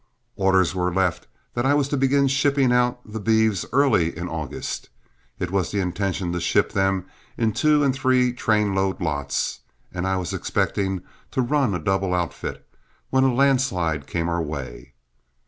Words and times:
Orders 0.35 0.73
were 0.73 0.91
left 0.91 1.27
that 1.53 1.63
I 1.63 1.75
was 1.75 1.87
to 1.89 1.95
begin 1.95 2.27
shipping 2.27 2.71
out 2.71 3.01
the 3.05 3.19
beeves 3.19 3.67
early 3.71 4.17
in 4.17 4.27
August. 4.27 4.89
It 5.37 5.51
was 5.51 5.69
the 5.69 5.79
intention 5.79 6.31
to 6.33 6.39
ship 6.41 6.71
them 6.71 7.05
in 7.37 7.53
two 7.53 7.83
and 7.83 7.93
three 7.93 8.33
train 8.33 8.73
load 8.73 8.99
lots, 8.99 9.59
and 9.93 10.07
I 10.07 10.17
was 10.17 10.33
expecting 10.33 11.03
to 11.29 11.43
run 11.43 11.75
a 11.75 11.79
double 11.79 12.15
outfit, 12.15 12.67
when 13.11 13.23
a 13.25 13.31
landslide 13.31 14.07
came 14.07 14.27
our 14.27 14.41
way. 14.41 14.93